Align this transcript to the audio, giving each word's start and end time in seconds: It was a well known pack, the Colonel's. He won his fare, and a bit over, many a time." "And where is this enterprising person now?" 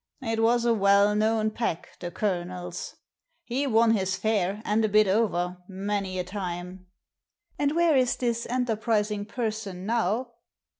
It 0.23 0.41
was 0.41 0.65
a 0.65 0.73
well 0.73 1.13
known 1.13 1.51
pack, 1.51 1.89
the 1.99 2.09
Colonel's. 2.09 2.95
He 3.43 3.67
won 3.67 3.91
his 3.91 4.15
fare, 4.15 4.63
and 4.65 4.83
a 4.83 4.89
bit 4.89 5.07
over, 5.07 5.57
many 5.69 6.17
a 6.17 6.23
time." 6.23 6.87
"And 7.59 7.75
where 7.75 7.95
is 7.95 8.15
this 8.15 8.47
enterprising 8.49 9.25
person 9.25 9.85
now?" 9.85 10.31